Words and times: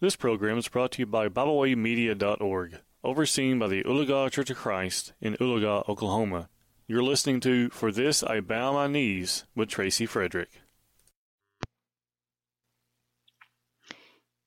This 0.00 0.14
program 0.14 0.58
is 0.58 0.68
brought 0.68 0.92
to 0.92 1.02
you 1.02 1.06
by 1.06 1.28
BibleWayMedia.org, 1.28 2.78
overseen 3.02 3.58
by 3.58 3.66
the 3.66 3.82
Oologah 3.82 4.30
Church 4.30 4.48
of 4.48 4.56
Christ 4.56 5.12
in 5.20 5.34
Oologah, 5.40 5.88
Oklahoma. 5.88 6.48
You're 6.86 7.02
listening 7.02 7.40
to 7.40 7.68
For 7.70 7.90
This 7.90 8.22
I 8.22 8.38
Bow 8.38 8.74
My 8.74 8.86
Knees 8.86 9.44
with 9.56 9.70
Tracy 9.70 10.06
Frederick. 10.06 10.50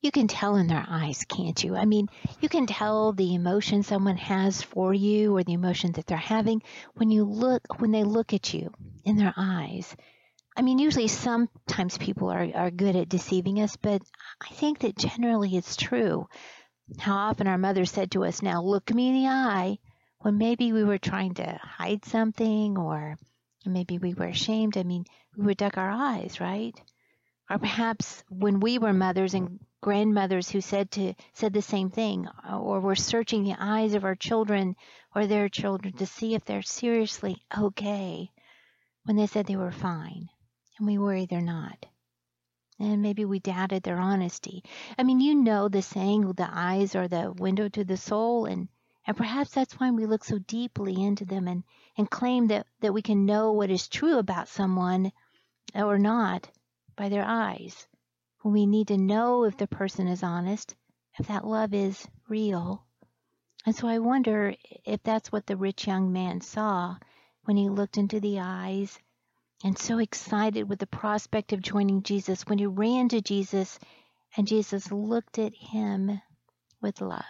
You 0.00 0.10
can 0.10 0.28
tell 0.28 0.56
in 0.56 0.66
their 0.66 0.86
eyes, 0.88 1.26
can't 1.28 1.62
you? 1.62 1.76
I 1.76 1.84
mean, 1.84 2.08
you 2.40 2.48
can 2.48 2.66
tell 2.66 3.12
the 3.12 3.34
emotion 3.34 3.82
someone 3.82 4.16
has 4.16 4.62
for 4.62 4.94
you 4.94 5.36
or 5.36 5.44
the 5.44 5.52
emotion 5.52 5.92
that 5.92 6.06
they're 6.06 6.16
having 6.16 6.62
when 6.94 7.10
you 7.10 7.24
look, 7.24 7.82
when 7.82 7.90
they 7.90 8.04
look 8.04 8.32
at 8.32 8.54
you 8.54 8.72
in 9.04 9.18
their 9.18 9.34
eyes. 9.36 9.94
I 10.56 10.62
mean, 10.62 10.78
usually 10.78 11.08
sometimes 11.08 11.98
people 11.98 12.30
are, 12.30 12.48
are 12.54 12.70
good 12.70 12.94
at 12.94 13.08
deceiving 13.08 13.60
us, 13.60 13.76
but 13.76 14.02
I 14.40 14.54
think 14.54 14.78
that 14.80 14.96
generally 14.96 15.56
it's 15.56 15.74
true. 15.74 16.28
How 16.98 17.16
often 17.16 17.48
our 17.48 17.58
mother 17.58 17.84
said 17.84 18.12
to 18.12 18.24
us, 18.24 18.40
now 18.40 18.62
look 18.62 18.94
me 18.94 19.08
in 19.08 19.14
the 19.14 19.28
eye, 19.28 19.78
when 20.20 20.38
maybe 20.38 20.72
we 20.72 20.84
were 20.84 20.98
trying 20.98 21.34
to 21.34 21.58
hide 21.60 22.04
something 22.04 22.78
or 22.78 23.18
maybe 23.66 23.98
we 23.98 24.14
were 24.14 24.26
ashamed. 24.26 24.76
I 24.76 24.84
mean, 24.84 25.04
we 25.36 25.44
would 25.44 25.56
duck 25.56 25.76
our 25.76 25.90
eyes, 25.90 26.40
right? 26.40 26.80
Or 27.50 27.58
perhaps 27.58 28.22
when 28.28 28.60
we 28.60 28.78
were 28.78 28.92
mothers 28.92 29.34
and 29.34 29.58
grandmothers 29.80 30.48
who 30.48 30.60
said 30.60 30.90
to 30.92 31.14
said 31.32 31.52
the 31.52 31.62
same 31.62 31.90
thing, 31.90 32.28
or 32.48 32.78
were 32.80 32.94
searching 32.94 33.42
the 33.42 33.56
eyes 33.58 33.94
of 33.94 34.04
our 34.04 34.14
children 34.14 34.76
or 35.16 35.26
their 35.26 35.48
children 35.48 35.94
to 35.94 36.06
see 36.06 36.34
if 36.34 36.44
they're 36.44 36.62
seriously 36.62 37.42
okay 37.58 38.30
when 39.02 39.16
they 39.16 39.26
said 39.26 39.46
they 39.46 39.56
were 39.56 39.72
fine 39.72 40.28
and 40.78 40.86
we 40.86 40.98
worry 40.98 41.26
they're 41.26 41.40
not. 41.40 41.86
And 42.78 43.02
maybe 43.02 43.24
we 43.24 43.38
doubted 43.38 43.84
their 43.84 43.98
honesty. 43.98 44.64
I 44.98 45.04
mean, 45.04 45.20
you 45.20 45.34
know 45.34 45.68
the 45.68 45.82
saying, 45.82 46.32
the 46.32 46.48
eyes 46.50 46.96
are 46.96 47.06
the 47.06 47.32
window 47.32 47.68
to 47.68 47.84
the 47.84 47.96
soul, 47.96 48.46
and, 48.46 48.68
and 49.06 49.16
perhaps 49.16 49.52
that's 49.52 49.78
why 49.78 49.90
we 49.92 50.06
look 50.06 50.24
so 50.24 50.38
deeply 50.38 51.00
into 51.00 51.24
them 51.24 51.46
and, 51.46 51.62
and 51.96 52.10
claim 52.10 52.48
that, 52.48 52.66
that 52.80 52.92
we 52.92 53.02
can 53.02 53.26
know 53.26 53.52
what 53.52 53.70
is 53.70 53.86
true 53.86 54.18
about 54.18 54.48
someone 54.48 55.12
or 55.74 55.98
not 55.98 56.50
by 56.96 57.08
their 57.08 57.24
eyes. 57.24 57.86
When 58.42 58.52
we 58.52 58.66
need 58.66 58.88
to 58.88 58.98
know 58.98 59.44
if 59.44 59.56
the 59.56 59.68
person 59.68 60.08
is 60.08 60.22
honest, 60.22 60.74
if 61.18 61.28
that 61.28 61.46
love 61.46 61.72
is 61.72 62.06
real. 62.28 62.84
And 63.64 63.74
so 63.74 63.86
I 63.86 64.00
wonder 64.00 64.54
if 64.84 65.02
that's 65.04 65.30
what 65.30 65.46
the 65.46 65.56
rich 65.56 65.86
young 65.86 66.12
man 66.12 66.40
saw 66.40 66.96
when 67.44 67.56
he 67.56 67.68
looked 67.68 67.96
into 67.96 68.20
the 68.20 68.40
eyes 68.40 68.98
and 69.62 69.78
so 69.78 69.98
excited 69.98 70.68
with 70.68 70.78
the 70.78 70.86
prospect 70.86 71.52
of 71.52 71.62
joining 71.62 72.02
Jesus 72.02 72.46
when 72.46 72.58
he 72.58 72.66
ran 72.66 73.08
to 73.10 73.20
Jesus 73.20 73.78
and 74.36 74.48
Jesus 74.48 74.90
looked 74.90 75.38
at 75.38 75.54
him 75.54 76.20
with 76.80 77.00
love. 77.00 77.22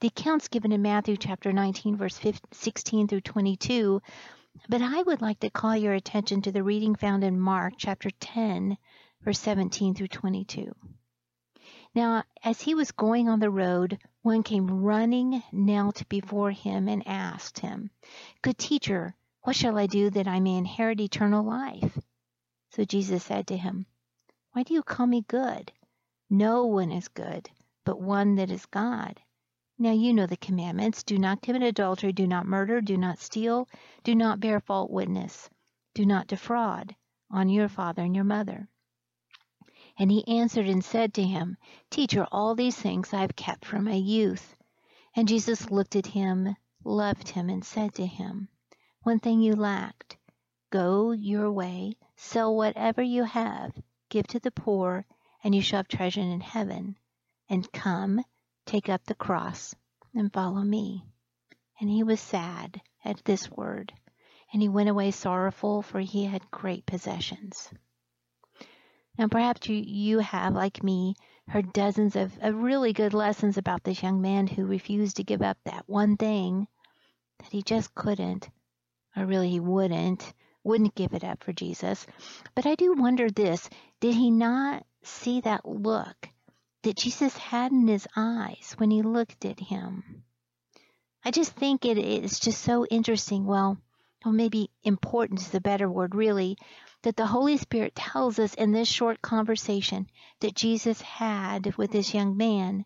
The 0.00 0.08
accounts 0.08 0.48
given 0.48 0.72
in 0.72 0.82
Matthew 0.82 1.16
chapter 1.16 1.52
19 1.52 1.96
verse 1.96 2.16
15, 2.18 2.52
16 2.52 3.08
through 3.08 3.22
22, 3.22 4.00
but 4.68 4.82
I 4.82 5.02
would 5.02 5.20
like 5.20 5.40
to 5.40 5.50
call 5.50 5.76
your 5.76 5.94
attention 5.94 6.42
to 6.42 6.52
the 6.52 6.62
reading 6.62 6.94
found 6.94 7.24
in 7.24 7.40
Mark 7.40 7.74
chapter 7.76 8.10
10 8.10 8.76
verse 9.22 9.38
17 9.38 9.94
through 9.94 10.08
22. 10.08 10.74
Now, 11.94 12.22
as 12.44 12.60
he 12.60 12.74
was 12.74 12.92
going 12.92 13.28
on 13.28 13.40
the 13.40 13.50
road, 13.50 13.98
one 14.22 14.42
came 14.42 14.82
running, 14.82 15.42
knelt 15.50 16.08
before 16.08 16.52
him, 16.52 16.88
and 16.88 17.06
asked 17.06 17.58
him, 17.58 17.90
Good 18.42 18.58
teacher, 18.58 19.16
what 19.42 19.56
shall 19.56 19.78
I 19.78 19.86
do 19.86 20.10
that 20.10 20.28
I 20.28 20.38
may 20.38 20.56
inherit 20.56 21.00
eternal 21.00 21.42
life? 21.42 21.98
So 22.70 22.84
Jesus 22.84 23.24
said 23.24 23.46
to 23.46 23.56
him, 23.56 23.86
Why 24.52 24.62
do 24.62 24.74
you 24.74 24.82
call 24.82 25.06
me 25.06 25.22
good? 25.22 25.72
No 26.28 26.66
one 26.66 26.92
is 26.92 27.08
good, 27.08 27.50
but 27.84 28.00
one 28.00 28.34
that 28.36 28.50
is 28.50 28.66
God. 28.66 29.20
Now 29.78 29.92
you 29.92 30.12
know 30.12 30.26
the 30.26 30.36
commandments. 30.36 31.02
Do 31.02 31.18
not 31.18 31.40
commit 31.40 31.62
adultery, 31.62 32.12
do 32.12 32.26
not 32.26 32.46
murder, 32.46 32.82
do 32.82 32.98
not 32.98 33.18
steal, 33.18 33.66
do 34.04 34.14
not 34.14 34.40
bear 34.40 34.60
false 34.60 34.90
witness, 34.90 35.48
do 35.94 36.04
not 36.04 36.26
defraud, 36.26 36.94
on 37.30 37.48
your 37.48 37.68
father 37.68 38.02
and 38.02 38.14
your 38.14 38.24
mother. 38.24 38.68
And 39.98 40.10
he 40.10 40.28
answered 40.28 40.68
and 40.68 40.84
said 40.84 41.14
to 41.14 41.22
him, 41.22 41.56
Teacher, 41.88 42.26
all 42.30 42.54
these 42.54 42.76
things 42.76 43.14
I 43.14 43.22
have 43.22 43.36
kept 43.36 43.64
from 43.64 43.84
my 43.84 43.94
youth. 43.94 44.54
And 45.16 45.26
Jesus 45.26 45.70
looked 45.70 45.96
at 45.96 46.06
him, 46.06 46.54
loved 46.84 47.28
him, 47.28 47.48
and 47.48 47.64
said 47.64 47.94
to 47.94 48.06
him, 48.06 48.48
one 49.02 49.18
thing 49.18 49.40
you 49.40 49.54
lacked. 49.54 50.18
Go 50.70 51.12
your 51.12 51.50
way, 51.50 51.96
sell 52.16 52.54
whatever 52.54 53.00
you 53.00 53.24
have, 53.24 53.72
give 54.10 54.26
to 54.28 54.38
the 54.38 54.50
poor, 54.50 55.06
and 55.42 55.54
you 55.54 55.62
shall 55.62 55.78
have 55.78 55.88
treasure 55.88 56.20
in 56.20 56.40
heaven. 56.42 56.98
And 57.48 57.72
come, 57.72 58.22
take 58.66 58.90
up 58.90 59.04
the 59.04 59.14
cross, 59.14 59.74
and 60.14 60.30
follow 60.30 60.60
me. 60.60 61.06
And 61.80 61.88
he 61.88 62.02
was 62.02 62.20
sad 62.20 62.82
at 63.02 63.24
this 63.24 63.50
word, 63.50 63.92
and 64.52 64.60
he 64.60 64.68
went 64.68 64.90
away 64.90 65.12
sorrowful, 65.12 65.80
for 65.80 66.00
he 66.00 66.26
had 66.26 66.50
great 66.50 66.84
possessions. 66.84 67.72
Now 69.16 69.28
perhaps 69.28 69.66
you, 69.66 69.76
you 69.76 70.18
have, 70.18 70.54
like 70.54 70.82
me, 70.82 71.16
heard 71.48 71.72
dozens 71.72 72.16
of, 72.16 72.38
of 72.42 72.54
really 72.62 72.92
good 72.92 73.14
lessons 73.14 73.56
about 73.56 73.82
this 73.82 74.02
young 74.02 74.20
man 74.20 74.46
who 74.46 74.66
refused 74.66 75.16
to 75.16 75.24
give 75.24 75.40
up 75.40 75.56
that 75.64 75.88
one 75.88 76.18
thing 76.18 76.68
that 77.38 77.50
he 77.50 77.62
just 77.62 77.94
couldn't 77.94 78.50
or 79.16 79.26
really 79.26 79.50
he 79.50 79.60
wouldn't, 79.60 80.32
wouldn't 80.62 80.94
give 80.94 81.14
it 81.14 81.24
up 81.24 81.42
for 81.42 81.52
Jesus. 81.52 82.06
But 82.54 82.66
I 82.66 82.74
do 82.74 82.94
wonder 82.94 83.30
this, 83.30 83.68
did 84.00 84.14
he 84.14 84.30
not 84.30 84.84
see 85.02 85.40
that 85.40 85.66
look 85.66 86.28
that 86.82 86.96
Jesus 86.96 87.36
had 87.36 87.72
in 87.72 87.88
his 87.88 88.06
eyes 88.16 88.74
when 88.78 88.90
he 88.90 89.02
looked 89.02 89.44
at 89.44 89.60
him? 89.60 90.22
I 91.24 91.30
just 91.30 91.52
think 91.52 91.84
it 91.84 91.98
is 91.98 92.40
just 92.40 92.62
so 92.62 92.86
interesting. 92.86 93.44
Well, 93.44 93.78
or 94.24 94.32
maybe 94.32 94.70
important 94.82 95.40
is 95.40 95.48
the 95.48 95.60
better 95.60 95.88
word, 95.88 96.14
really, 96.14 96.56
that 97.02 97.16
the 97.16 97.26
Holy 97.26 97.56
Spirit 97.56 97.94
tells 97.94 98.38
us 98.38 98.54
in 98.54 98.72
this 98.72 98.88
short 98.88 99.22
conversation 99.22 100.06
that 100.40 100.54
Jesus 100.54 101.00
had 101.00 101.74
with 101.76 101.90
this 101.90 102.14
young 102.14 102.36
man, 102.36 102.84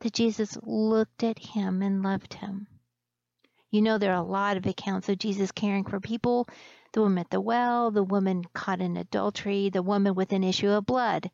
that 0.00 0.12
Jesus 0.12 0.56
looked 0.62 1.24
at 1.24 1.38
him 1.38 1.82
and 1.82 2.02
loved 2.02 2.34
him. 2.34 2.68
You 3.70 3.82
know, 3.82 3.98
there 3.98 4.12
are 4.12 4.22
a 4.22 4.26
lot 4.26 4.56
of 4.56 4.66
accounts 4.66 5.08
of 5.08 5.18
Jesus 5.18 5.50
caring 5.52 5.84
for 5.84 6.00
people 6.00 6.48
the 6.92 7.02
woman 7.02 7.18
at 7.18 7.30
the 7.30 7.40
well, 7.40 7.90
the 7.90 8.02
woman 8.02 8.42
caught 8.54 8.80
in 8.80 8.96
adultery, 8.96 9.68
the 9.68 9.82
woman 9.82 10.14
with 10.14 10.32
an 10.32 10.42
issue 10.42 10.70
of 10.70 10.86
blood, 10.86 11.30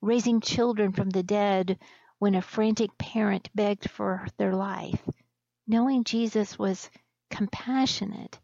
raising 0.00 0.40
children 0.40 0.92
from 0.92 1.10
the 1.10 1.22
dead 1.22 1.78
when 2.18 2.34
a 2.34 2.42
frantic 2.42 2.98
parent 2.98 3.48
begged 3.54 3.88
for 3.88 4.26
their 4.38 4.54
life. 4.54 5.00
Knowing 5.68 6.02
Jesus 6.02 6.58
was 6.58 6.90
compassionate. 7.30 8.40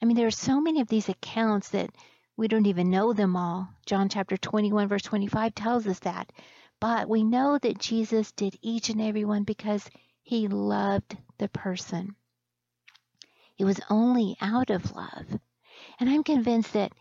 I 0.00 0.06
mean, 0.06 0.16
there 0.16 0.26
are 0.26 0.30
so 0.30 0.60
many 0.60 0.80
of 0.80 0.88
these 0.88 1.10
accounts 1.10 1.68
that 1.70 1.90
we 2.36 2.48
don't 2.48 2.66
even 2.66 2.88
know 2.88 3.12
them 3.12 3.36
all. 3.36 3.68
John 3.84 4.08
chapter 4.08 4.38
21 4.38 4.88
verse 4.88 5.02
25 5.02 5.54
tells 5.54 5.86
us 5.86 5.98
that. 5.98 6.32
But 6.80 7.10
we 7.10 7.24
know 7.24 7.58
that 7.58 7.78
Jesus 7.78 8.32
did 8.32 8.56
each 8.62 8.88
and 8.88 9.02
every 9.02 9.26
one 9.26 9.44
because 9.44 9.90
he 10.22 10.48
loved 10.48 11.14
the 11.36 11.50
person. 11.50 12.16
It 13.60 13.66
was 13.66 13.80
only 13.90 14.38
out 14.40 14.70
of 14.70 14.90
love. 14.96 15.38
And 15.98 16.08
I'm 16.08 16.24
convinced 16.24 16.72
that, 16.72 16.94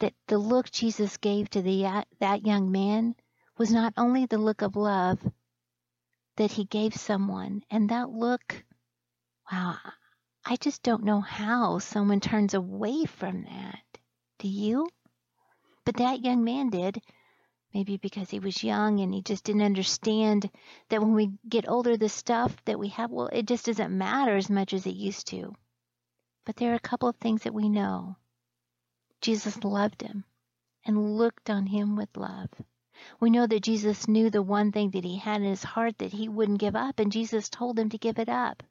that 0.00 0.14
the 0.26 0.36
look 0.36 0.68
Jesus 0.68 1.16
gave 1.16 1.48
to 1.50 1.62
the, 1.62 1.86
uh, 1.86 2.02
that 2.18 2.44
young 2.44 2.72
man 2.72 3.14
was 3.56 3.70
not 3.70 3.94
only 3.96 4.26
the 4.26 4.36
look 4.36 4.62
of 4.62 4.74
love 4.74 5.20
that 6.38 6.50
he 6.50 6.64
gave 6.64 6.92
someone, 6.96 7.62
and 7.70 7.90
that 7.90 8.10
look, 8.10 8.64
wow, 9.52 9.76
I 10.44 10.56
just 10.56 10.82
don't 10.82 11.04
know 11.04 11.20
how 11.20 11.78
someone 11.78 12.18
turns 12.18 12.54
away 12.54 13.04
from 13.04 13.44
that. 13.44 13.84
Do 14.40 14.48
you? 14.48 14.88
But 15.84 15.98
that 15.98 16.24
young 16.24 16.42
man 16.42 16.70
did. 16.70 17.00
Maybe 17.72 17.96
because 17.96 18.28
he 18.28 18.40
was 18.40 18.64
young 18.64 18.98
and 18.98 19.14
he 19.14 19.22
just 19.22 19.44
didn't 19.44 19.62
understand 19.62 20.50
that 20.88 21.00
when 21.00 21.14
we 21.14 21.30
get 21.48 21.68
older, 21.68 21.96
the 21.96 22.08
stuff 22.08 22.56
that 22.64 22.80
we 22.80 22.88
have, 22.88 23.12
well, 23.12 23.28
it 23.28 23.46
just 23.46 23.66
doesn't 23.66 23.96
matter 23.96 24.34
as 24.34 24.50
much 24.50 24.74
as 24.74 24.84
it 24.84 24.96
used 24.96 25.28
to. 25.28 25.54
But 26.44 26.56
there 26.56 26.72
are 26.72 26.76
a 26.76 26.80
couple 26.80 27.08
of 27.08 27.16
things 27.16 27.44
that 27.44 27.54
we 27.54 27.68
know. 27.68 28.16
Jesus 29.20 29.62
loved 29.62 30.02
him 30.02 30.24
and 30.84 31.16
looked 31.16 31.48
on 31.48 31.66
him 31.66 31.94
with 31.94 32.16
love. 32.16 32.50
We 33.20 33.30
know 33.30 33.46
that 33.46 33.62
Jesus 33.62 34.08
knew 34.08 34.28
the 34.28 34.42
one 34.42 34.72
thing 34.72 34.90
that 34.90 35.04
he 35.04 35.16
had 35.18 35.40
in 35.40 35.48
his 35.48 35.62
heart 35.62 35.98
that 35.98 36.12
he 36.12 36.28
wouldn't 36.28 36.58
give 36.58 36.74
up, 36.74 36.98
and 36.98 37.12
Jesus 37.12 37.48
told 37.48 37.78
him 37.78 37.90
to 37.90 37.98
give 37.98 38.18
it 38.18 38.28
up. 38.28 38.62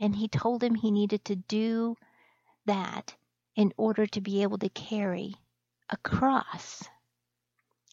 And 0.00 0.16
he 0.16 0.28
told 0.28 0.62
him 0.62 0.74
he 0.74 0.90
needed 0.90 1.24
to 1.26 1.36
do 1.36 1.96
that 2.64 3.14
in 3.54 3.74
order 3.76 4.06
to 4.06 4.20
be 4.20 4.42
able 4.42 4.58
to 4.58 4.68
carry 4.70 5.34
a 5.90 5.96
cross. 5.98 6.88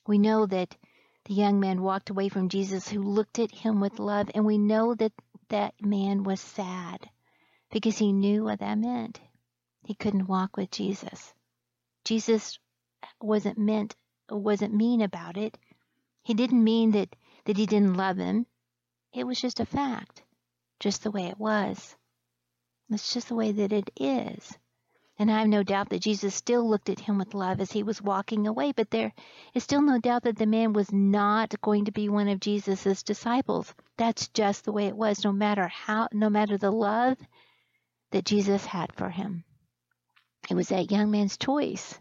We 0.07 0.17
know 0.17 0.45
that 0.45 0.77
the 1.25 1.33
young 1.33 1.59
man 1.59 1.81
walked 1.81 2.09
away 2.09 2.29
from 2.29 2.47
Jesus 2.47 2.87
who 2.87 3.03
looked 3.03 3.39
at 3.39 3.51
him 3.51 3.81
with 3.81 3.99
love, 3.99 4.31
and 4.33 4.45
we 4.45 4.57
know 4.57 4.95
that 4.95 5.13
that 5.49 5.73
man 5.81 6.23
was 6.23 6.39
sad 6.39 7.09
because 7.71 7.97
he 7.97 8.11
knew 8.11 8.43
what 8.43 8.59
that 8.59 8.77
meant. 8.77 9.19
He 9.83 9.93
couldn't 9.93 10.27
walk 10.27 10.57
with 10.57 10.71
Jesus. 10.71 11.33
Jesus 12.03 12.59
wasn't 13.21 13.57
meant, 13.57 13.95
wasn't 14.29 14.73
mean 14.73 15.01
about 15.01 15.37
it. 15.37 15.57
He 16.23 16.33
didn't 16.33 16.63
mean 16.63 16.91
that, 16.91 17.15
that 17.45 17.57
he 17.57 17.65
didn't 17.65 17.95
love 17.95 18.17
him. 18.17 18.45
It 19.13 19.25
was 19.25 19.39
just 19.39 19.59
a 19.59 19.65
fact, 19.65 20.23
just 20.79 21.03
the 21.03 21.11
way 21.11 21.25
it 21.25 21.39
was. 21.39 21.95
It's 22.89 23.13
just 23.13 23.29
the 23.29 23.35
way 23.35 23.51
that 23.51 23.71
it 23.71 23.89
is. 23.99 24.57
And 25.17 25.29
I 25.29 25.39
have 25.39 25.47
no 25.49 25.63
doubt 25.63 25.89
that 25.89 26.01
Jesus 26.01 26.33
still 26.33 26.67
looked 26.67 26.89
at 26.89 26.99
him 26.99 27.17
with 27.17 27.33
love 27.33 27.59
as 27.59 27.71
he 27.71 27.83
was 27.83 28.01
walking 28.01 28.47
away, 28.47 28.71
but 28.71 28.89
there 28.89 29.13
is 29.53 29.63
still 29.63 29.81
no 29.81 29.99
doubt 29.99 30.23
that 30.23 30.37
the 30.37 30.45
man 30.45 30.71
was 30.71 30.91
not 30.93 31.59
going 31.61 31.85
to 31.85 31.91
be 31.91 32.07
one 32.07 32.29
of 32.29 32.39
Jesus' 32.39 33.03
disciples. 33.03 33.73
That's 33.97 34.29
just 34.29 34.63
the 34.63 34.71
way 34.71 34.87
it 34.87 34.95
was, 34.95 35.23
no 35.23 35.33
matter 35.33 35.67
how, 35.67 36.07
no 36.13 36.29
matter 36.29 36.57
the 36.57 36.71
love 36.71 37.17
that 38.11 38.25
Jesus 38.25 38.65
had 38.65 38.93
for 38.93 39.09
him. 39.09 39.43
It 40.49 40.55
was 40.55 40.69
that 40.69 40.91
young 40.91 41.11
man's 41.11 41.37
choice. 41.37 41.99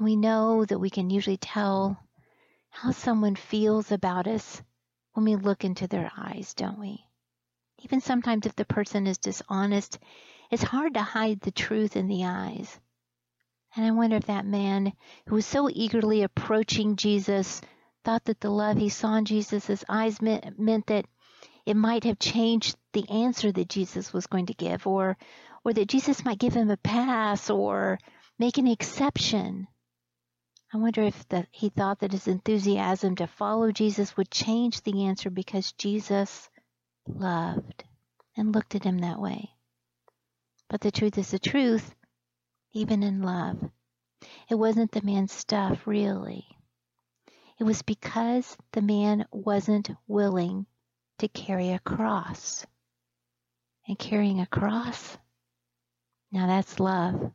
We 0.00 0.16
know 0.16 0.64
that 0.64 0.78
we 0.78 0.90
can 0.90 1.10
usually 1.10 1.36
tell 1.36 1.98
how 2.70 2.90
someone 2.90 3.36
feels 3.36 3.92
about 3.92 4.26
us 4.26 4.62
when 5.12 5.24
we 5.24 5.36
look 5.36 5.64
into 5.64 5.86
their 5.86 6.10
eyes, 6.16 6.54
don't 6.54 6.78
we? 6.78 7.04
Even 7.78 8.00
sometimes 8.00 8.46
if 8.46 8.56
the 8.56 8.64
person 8.64 9.06
is 9.06 9.18
dishonest, 9.18 9.98
it's 10.50 10.62
hard 10.62 10.94
to 10.94 11.02
hide 11.02 11.40
the 11.40 11.50
truth 11.50 11.96
in 11.96 12.08
the 12.08 12.24
eyes. 12.24 12.78
And 13.76 13.84
I 13.84 13.90
wonder 13.90 14.16
if 14.16 14.26
that 14.26 14.46
man 14.46 14.92
who 15.26 15.34
was 15.34 15.46
so 15.46 15.68
eagerly 15.70 16.22
approaching 16.22 16.96
Jesus 16.96 17.60
thought 18.04 18.24
that 18.24 18.40
the 18.40 18.50
love 18.50 18.76
he 18.76 18.88
saw 18.88 19.16
in 19.16 19.24
Jesus' 19.24 19.84
eyes 19.88 20.20
meant, 20.20 20.58
meant 20.58 20.86
that 20.86 21.06
it 21.64 21.76
might 21.76 22.04
have 22.04 22.18
changed 22.18 22.76
the 22.92 23.08
answer 23.08 23.52
that 23.52 23.68
Jesus 23.68 24.12
was 24.12 24.26
going 24.26 24.46
to 24.46 24.54
give, 24.54 24.86
or, 24.86 25.16
or 25.64 25.72
that 25.72 25.88
Jesus 25.88 26.24
might 26.24 26.38
give 26.38 26.54
him 26.54 26.70
a 26.70 26.76
pass 26.76 27.50
or 27.50 27.98
make 28.38 28.58
an 28.58 28.66
exception. 28.66 29.68
I 30.74 30.78
wonder 30.78 31.02
if 31.02 31.28
the, 31.28 31.46
he 31.50 31.68
thought 31.68 32.00
that 32.00 32.12
his 32.12 32.26
enthusiasm 32.26 33.16
to 33.16 33.26
follow 33.26 33.70
Jesus 33.70 34.16
would 34.16 34.30
change 34.30 34.82
the 34.82 35.04
answer 35.04 35.30
because 35.30 35.72
Jesus 35.72 36.48
loved 37.06 37.84
and 38.36 38.54
looked 38.54 38.74
at 38.74 38.84
him 38.84 38.98
that 38.98 39.20
way. 39.20 39.50
But 40.68 40.80
the 40.80 40.90
truth 40.90 41.18
is 41.18 41.30
the 41.30 41.38
truth, 41.38 41.94
even 42.72 43.02
in 43.02 43.22
love. 43.22 43.62
It 44.48 44.54
wasn't 44.54 44.92
the 44.92 45.02
man's 45.02 45.32
stuff, 45.32 45.86
really. 45.86 46.46
It 47.60 47.64
was 47.64 47.82
because 47.82 48.56
the 48.72 48.82
man 48.82 49.26
wasn't 49.30 49.90
willing 50.08 50.66
to 51.22 51.28
carry 51.28 51.70
a 51.70 51.78
cross. 51.78 52.66
And 53.86 53.96
carrying 53.96 54.40
a 54.40 54.46
cross, 54.46 55.16
now 56.32 56.48
that's 56.48 56.80
love. 56.80 57.32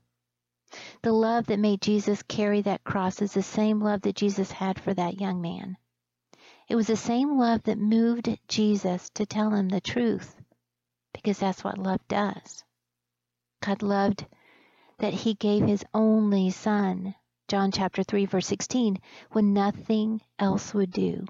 The 1.03 1.13
love 1.13 1.45
that 1.47 1.59
made 1.59 1.81
Jesus 1.81 2.21
carry 2.23 2.61
that 2.61 2.83
cross 2.83 3.21
is 3.21 3.33
the 3.33 3.43
same 3.43 3.79
love 3.79 4.01
that 4.01 4.15
Jesus 4.15 4.51
had 4.51 4.77
for 4.77 4.93
that 4.93 5.21
young 5.21 5.41
man. 5.41 5.77
It 6.67 6.75
was 6.75 6.87
the 6.87 6.97
same 6.97 7.37
love 7.37 7.63
that 7.63 7.77
moved 7.77 8.37
Jesus 8.49 9.09
to 9.11 9.25
tell 9.25 9.53
him 9.53 9.69
the 9.69 9.79
truth, 9.79 10.35
because 11.13 11.39
that's 11.39 11.63
what 11.63 11.77
love 11.77 12.01
does. 12.09 12.65
God 13.61 13.83
loved 13.83 14.25
that 14.99 15.13
he 15.13 15.33
gave 15.33 15.65
his 15.65 15.85
only 15.93 16.49
son, 16.49 17.15
John 17.47 17.71
chapter 17.71 18.03
3 18.03 18.25
verse 18.25 18.47
16, 18.47 18.99
when 19.31 19.53
nothing 19.53 20.21
else 20.39 20.73
would 20.73 20.91
do. 20.91 21.25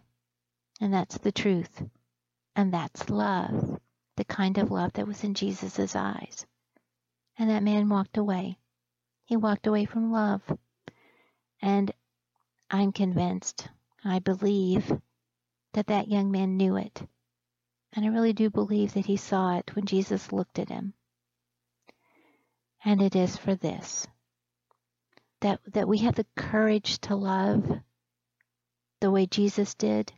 And 0.81 0.91
that's 0.91 1.19
the 1.19 1.31
truth. 1.31 1.83
And 2.57 2.73
that's 2.73 3.11
love, 3.11 3.79
the 4.15 4.25
kind 4.25 4.57
of 4.57 4.71
love 4.71 4.93
that 4.93 5.05
was 5.05 5.23
in 5.23 5.35
Jesus' 5.35 5.95
eyes. 5.95 6.43
And 7.37 7.51
that 7.51 7.61
man 7.61 7.87
walked 7.87 8.17
away. 8.17 8.57
He 9.25 9.37
walked 9.37 9.67
away 9.67 9.85
from 9.85 10.11
love. 10.11 10.41
And 11.61 11.93
I'm 12.71 12.91
convinced, 12.91 13.67
I 14.03 14.17
believe, 14.17 14.91
that 15.73 15.85
that 15.87 16.07
young 16.07 16.31
man 16.31 16.57
knew 16.57 16.77
it. 16.77 16.99
And 17.93 18.03
I 18.03 18.07
really 18.07 18.33
do 18.33 18.49
believe 18.49 18.95
that 18.95 19.05
he 19.05 19.17
saw 19.17 19.57
it 19.57 19.75
when 19.75 19.85
Jesus 19.85 20.31
looked 20.31 20.57
at 20.57 20.69
him. 20.69 20.95
And 22.83 23.03
it 23.03 23.15
is 23.15 23.37
for 23.37 23.53
this 23.53 24.07
that, 25.41 25.59
that 25.73 25.87
we 25.87 25.99
have 25.99 26.15
the 26.15 26.25
courage 26.35 26.97
to 27.01 27.15
love 27.15 27.71
the 28.99 29.11
way 29.11 29.27
Jesus 29.27 29.75
did 29.75 30.11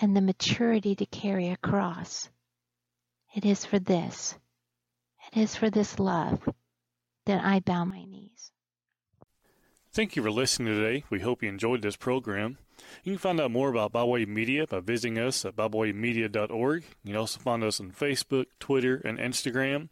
and 0.00 0.16
the 0.16 0.20
maturity 0.20 0.94
to 0.96 1.06
carry 1.06 1.48
a 1.48 1.56
cross. 1.56 2.28
It 3.34 3.44
is 3.44 3.64
for 3.64 3.78
this. 3.78 4.36
It 5.32 5.40
is 5.40 5.56
for 5.56 5.70
this 5.70 5.98
love 5.98 6.48
that 7.26 7.44
I 7.44 7.60
bow 7.60 7.84
my 7.84 8.04
knees. 8.04 8.52
Thank 9.92 10.16
you 10.16 10.22
for 10.22 10.30
listening 10.30 10.74
today. 10.74 11.04
We 11.08 11.20
hope 11.20 11.42
you 11.42 11.48
enjoyed 11.48 11.82
this 11.82 11.96
program. 11.96 12.58
You 13.04 13.12
can 13.12 13.18
find 13.18 13.40
out 13.40 13.52
more 13.52 13.70
about 13.70 13.92
BibleWay 13.92 14.26
Media 14.26 14.66
by 14.66 14.80
visiting 14.80 15.18
us 15.18 15.44
at 15.44 15.54
biblewaymedia.org. 15.54 16.84
You 17.04 17.12
can 17.12 17.16
also 17.16 17.38
find 17.38 17.62
us 17.62 17.80
on 17.80 17.92
Facebook, 17.92 18.46
Twitter, 18.58 18.96
and 19.04 19.18
Instagram. 19.18 19.90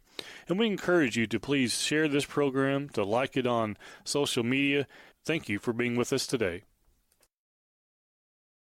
And 0.49 0.59
we 0.59 0.67
encourage 0.67 1.17
you 1.17 1.25
to 1.27 1.39
please 1.39 1.79
share 1.79 2.09
this 2.09 2.25
program, 2.25 2.89
to 2.89 3.03
like 3.03 3.37
it 3.37 3.47
on 3.47 3.77
social 4.03 4.43
media. 4.43 4.87
Thank 5.23 5.47
you 5.47 5.57
for 5.57 5.71
being 5.71 5.95
with 5.95 6.11
us 6.11 6.27
today. 6.27 6.63